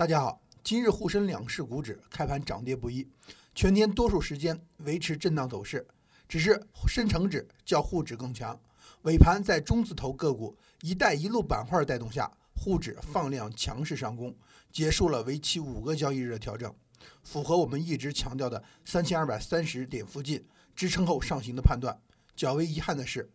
[0.00, 3.06] 大家好，今日沪深两市股指开盘涨跌不一，
[3.54, 5.86] 全天多数时间维持震荡走势，
[6.26, 8.58] 只是深成指较沪指更强。
[9.02, 14.34] 尾盘在中字头个股“一带一路”板块带动下，沪指放量强势上攻，
[14.72, 16.74] 结束了为期五个交易日的调整，
[17.22, 20.42] 符合我们一直强调的三千二百三十点附近
[20.74, 21.94] 支撑后上行的判断。
[22.34, 23.30] 较为遗憾的是，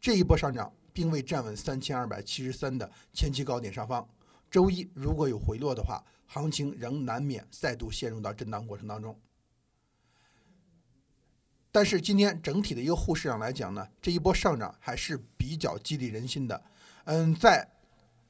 [0.00, 4.08] 这一波上涨并未站稳三千二百七十三的前期高点上方。
[4.56, 9.14] 周一如果有回落的话，行情仍难免再度陷入到震荡过程当中。
[11.70, 16.64] 但是今天整体的一个沪市场来讲呢，这一波上涨还是比较激励人心的。
[17.04, 17.70] 嗯，在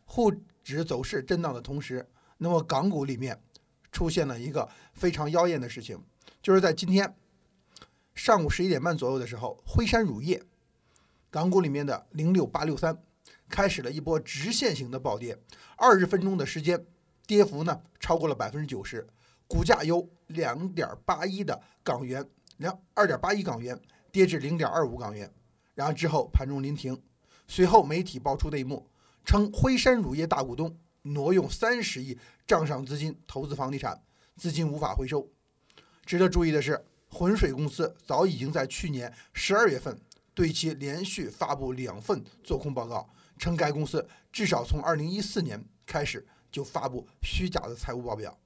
[0.05, 0.33] 沪
[0.65, 2.05] 指走势震荡的同时，
[2.39, 3.41] 那么港股里面
[3.93, 5.97] 出现了一个非常妖艳的事情，
[6.43, 7.15] 就是在今天
[8.17, 10.43] 上午十一点半左右的时候，辉山乳业
[11.31, 13.01] 港股里面的零六八六三。
[13.49, 15.39] 开始了一波直线型的暴跌，
[15.77, 16.85] 二十分钟的时间，
[17.27, 19.07] 跌幅呢超过了百分之九十，
[19.47, 25.33] 股价由两点八一的港元两二点八亿港元跌至零点二五港元，
[25.75, 27.01] 然后之后盘中临停，
[27.47, 28.89] 随后媒体爆出的一幕，
[29.25, 34.03] 称辉山乳业大股东挪用三十亿账上资金投资房地产，
[34.37, 35.29] 资金无法回收。
[36.05, 40.01] 值得注意的是，浑水公司早已经在去年十二月份
[40.35, 43.09] 对其连续发布两份做空报告。
[43.39, 48.39] 称该公司至少从2014年开始就发布虚假的财务报表。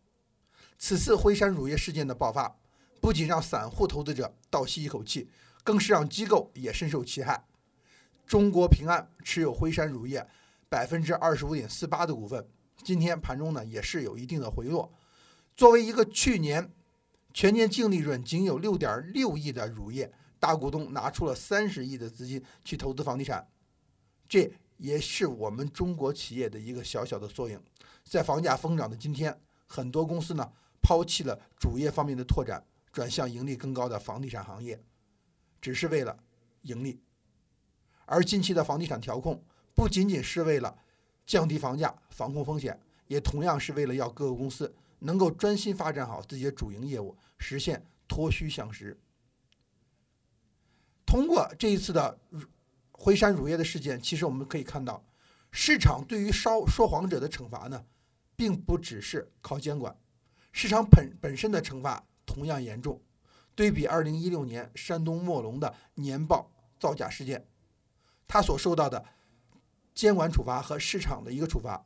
[0.78, 2.56] 此次辉山乳业事件的爆发，
[3.00, 5.28] 不仅让散户投资者倒吸一口气，
[5.62, 7.44] 更是让机构也深受其害。
[8.26, 10.26] 中国平安持有辉山乳业
[10.68, 12.48] 百分之二十五点四八的股份，
[12.82, 14.92] 今天盘中呢也是有一定的回落。
[15.56, 16.72] 作为一个去年
[17.34, 23.46] 全年净利润仅有六点六亿的乳业大股东，拿出了三十亿的资金去投资房地产，
[24.28, 24.52] 这。
[24.80, 27.62] 也是我们中国企业的一个小小的缩影，
[28.02, 34.82] 在房价疯涨的今天，很多公司呢抛弃了主业方面的拓展，转向盈利更高的房地产行业，
[35.60, 36.18] 只是为了
[36.62, 36.98] 盈利。
[38.06, 39.44] 而近期的房地产调控
[39.74, 40.74] 不仅仅是为了
[41.26, 48.98] 降低房价、防控风险，也同样是为了要各个公司能够专心发展好自己的主营业务，实现脱虚向实。
[51.04, 52.18] 通过这一次的。
[53.02, 55.02] 辉山乳业的事件，其实我们可以看到，
[55.50, 57.86] 市场对于烧说谎者的惩罚呢，
[58.36, 59.96] 并不只是靠监管，
[60.52, 63.00] 市场本本身的惩罚同样严重。
[63.54, 67.48] 对比二零一六年山东墨龙的年报造假事件，
[68.28, 69.02] 他所受到的
[69.94, 71.82] 监管处罚和市场的一个处罚，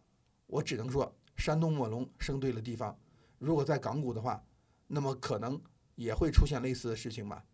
[0.48, 2.98] 我只能说山东墨龙生对了地方。
[3.38, 4.44] 如果在港股的话，
[4.88, 5.62] 那么可能
[5.94, 7.44] 也会出现类似的事情吧。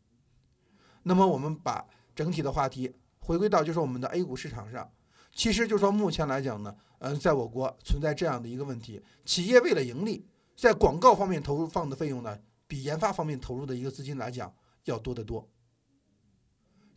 [1.03, 2.94] 那么我们把整体的话题。
[3.20, 4.91] 回归到就是我们的 A 股市场上，
[5.32, 10.26] 其实就说目前来讲呢，嗯，在我国存在这样的一个问题：企业为了盈利，
[10.56, 14.53] 在广告方面投入放的费用呢，比研发方面投入的一个资金来讲
[14.84, 15.48] 要多得多。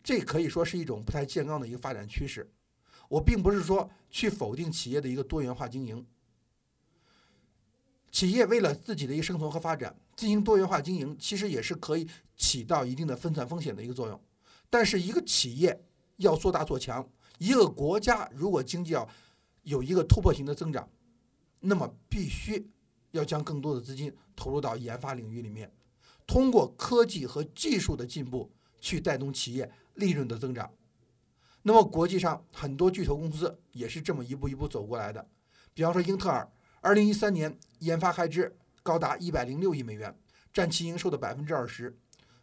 [0.04, 2.52] 这可以说是一种不太健康的一个发展趋势。
[3.10, 6.06] 我并不是说去否定企业的一个多元化经营，
[8.12, 14.20] 企业为了自己的一个生存和发展进行多元化经营，其实也是可以起到一定的分散风险的一个作用。
[14.70, 15.86] 但是一个企业，
[16.18, 17.08] 要做大做强，
[17.38, 19.08] 一个国家如果经济要
[19.64, 20.88] 有一个突破性的增长，
[21.60, 22.70] 那么必须
[23.12, 25.72] 要将更多的资金投入到研发领域里面，
[26.28, 30.72] 通过科技和技术的进步去带动企业利润的增长。
[31.62, 35.26] 那么国际上很多巨头公司也是这么一步一步走过来的。
[35.74, 40.14] 比方说英特尔，二零一三年研发开支高达一百零六亿美元，
[40.52, 41.90] 占其营收的百分之二十；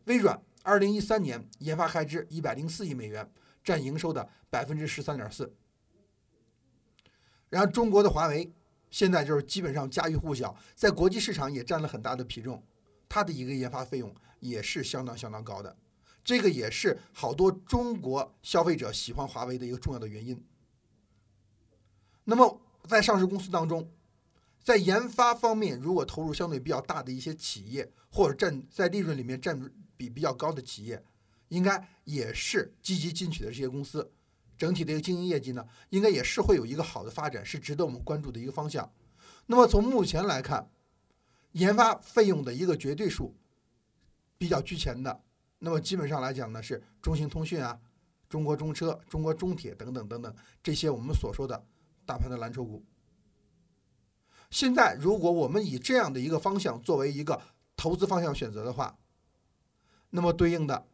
[0.07, 3.31] 微软二零一三年研发开支一百零四亿美元。
[3.63, 5.55] 占营收的百分之十三点四，
[7.49, 8.53] 然后中国的华为
[8.91, 12.63] 现在就是基本上家喻户晓，在国际市场也占了很大的比重，
[13.09, 15.77] 它的一个研发费用也是相当相当高的，
[16.25, 20.45] 这个也是好多中国消费者喜欢华为的一个重要的原因。
[22.25, 23.91] 那么在上市公司当中，
[24.63, 31.05] 在研发方面如果投入相对比较大的一些企业，或者占在利润里面占比比较高的企业。
[31.51, 34.09] 应该也是积极进取的这些公司，
[34.57, 38.91] 整体的一个经营业绩呢，应该也是会有一个好的发展，是值得我们关注的一个方向。
[39.47, 40.71] 那么从目前来看，
[41.53, 43.35] 研发费用的一个绝对数
[44.39, 45.23] 比较居前的，
[45.59, 47.81] 那么基本上来讲呢，是中兴通讯啊、
[48.29, 50.33] 中国中车、中国中铁等等等等
[50.63, 51.67] 这些我们所说的
[52.07, 52.85] 大盘的蓝筹股。
[54.51, 57.43] 现在如果我们以这样的一个方向作为一个
[57.77, 58.97] 投资方向选择的话，
[60.11, 60.87] 那么对应的。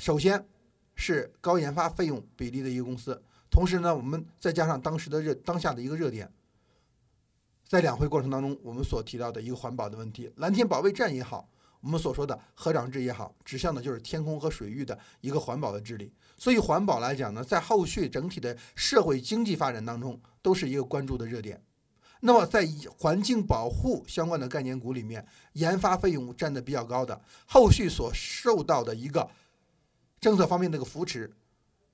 [0.00, 0.42] 首先
[0.94, 6.32] 是高研发费用比例的一个公司，同时呢，我们再加上当时的热当下的一个热点，
[7.68, 11.46] 在两会过程当中，我们所提到的一个环保的问题，蓝天保卫战也好，
[11.82, 16.10] 我们所说的河长制也好，指向的就是天空和水域的一个环保的治理。
[16.38, 21.62] 所以环保来讲呢，在后续整体的社会经济发展当中，都是一个关注的热点。
[22.22, 22.66] 那么在
[22.98, 29.26] 环境保护相关的概念股里面，研发费用占的比较高的，后续所受到的一个
[30.20, 31.34] 政策方面的一个扶持，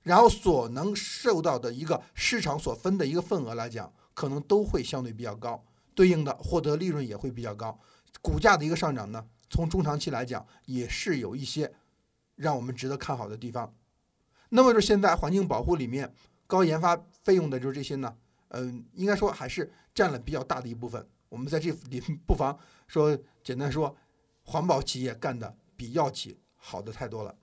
[0.03, 3.93] 然后所能受到的一个市场所分的一个份额来讲。
[4.17, 5.63] 可能都会相对比较高，
[5.95, 7.79] 对应的获得利润也会比较高，
[8.23, 11.71] 股价的一个上涨呢，从中长期来讲也是有一些
[12.35, 13.71] 让我们值得看好的地方。
[14.49, 16.11] 那么就是现在环境保护里面
[16.47, 18.17] 高研发费用的就是这些呢，
[18.49, 21.07] 嗯，应该说还是占了比较大的一部分。
[21.29, 22.59] 我们在这里不妨
[22.89, 23.15] 说
[23.45, 23.95] 简单说，
[24.45, 27.37] 环保企业干的比药企好的太多了。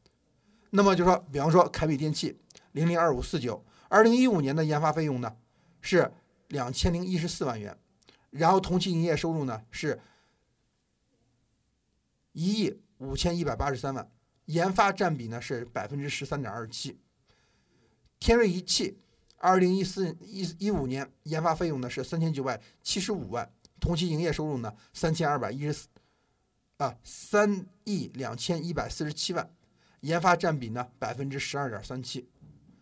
[0.74, 2.38] 那么就说，比方说凯美电器
[2.74, 5.36] 零零二五四九，二零一五年的研发费用呢
[5.82, 6.12] 是。
[6.50, 7.76] 两千零一十四万元，
[8.30, 10.00] 然后同期营业收入呢是
[12.34, 14.08] 一亿五千一百八十三万，
[14.46, 17.00] 研发占比呢是百分之十三点二七。
[18.20, 19.00] 天瑞仪器
[19.38, 25.88] 二零一四一一五年研发费用呢是三千九百七十五万，同期营业收入呢三千二百一十四
[26.78, 29.50] 啊三亿两千一百四十七万，
[30.04, 32.30] 研发占比呢百分之十二点三七。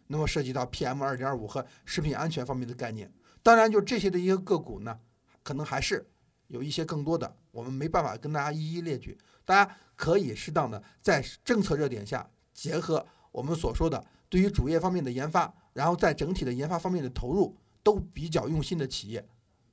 [0.07, 3.11] 那么涉及到 PM 二点五和食品安全方面的概念。
[3.41, 4.99] 当然，就这些的一个个股呢，
[5.41, 6.05] 可能还是
[6.47, 9.17] 有一些更多的，我们没办法跟大家一一列举。
[9.45, 19.25] 大家可以适当的在政策热点下，结合我们所说的对于主业方面的研发，然后在整体的研发方面的投入都比较用心的企业，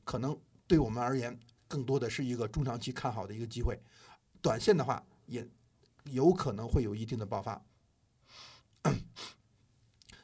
[0.05, 1.37] 可能对我们而言，
[1.67, 3.79] 更多的是一个中长期看好的一个机会。
[4.41, 5.47] 短线的话，也
[6.13, 7.63] 有可能会有一定的爆发。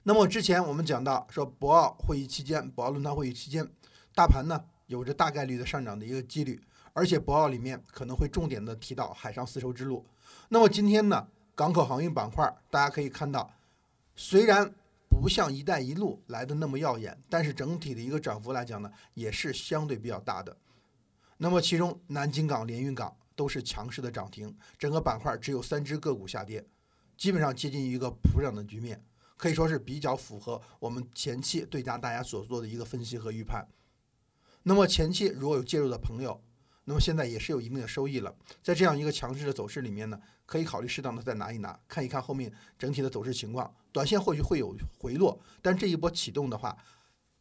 [0.03, 3.67] 那么之前我们讲到说，博鳌会议期间，博鳌论坛会议期间，
[4.15, 10.07] 大盘呢有着大概率的上涨的一个几率，而且博鳌里面可能会重点的提到海上丝绸之路。
[10.51, 13.51] 那么今天呢，港口航运板块大家可以看到，
[14.15, 14.75] 虽然
[15.09, 20.55] 不像“一带一路”来的那么耀眼，但是整体的一个涨幅来讲呢，也是相对比较大的。
[21.39, 26.67] 那么其中南京港、连云港都是强势的涨停，整个板块只有三只个股下跌，
[27.17, 29.05] 基本上接近一个普涨的局面。
[29.37, 33.67] 可以说是比较符合我们前期对家大家所做的一个分析和预判。
[34.63, 36.41] 那么前期如果有介入的朋友，
[36.85, 38.35] 那么现在也是有一定的收益了。
[38.63, 43.75] 在这样一个强势的走势里面呢，可以考虑适当的再拿一拿，看一看后面整体的走势情况。
[43.91, 46.77] 短线或许会有回落，但这一波启动的话，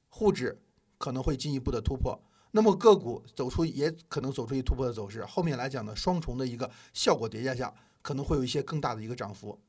[0.10, 0.60] 沪指
[0.98, 2.19] 可能会进一步的突破。
[2.56, 5.26] 那么个股走出也可能走出一突破的走势。
[5.26, 9.60] 后面来讲呢，双重的一个效果叠加下，可能会有一些更大的一个涨幅，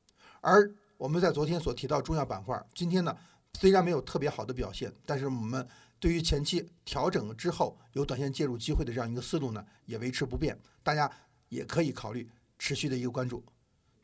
[0.40, 0.72] 而。
[0.96, 3.14] 我们在昨天所提到重要板块，今天呢
[3.58, 11.10] 虽然没有特别好的表现，但是我们对于前期调整之后有短线介入机会的这样一个思路呢也维持不变，大家
[11.48, 13.44] 也可以考虑持续的一个关注。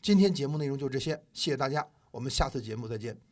[0.03, 3.30] 今天节目内容就这些，谢谢大家，我们下次节目再见。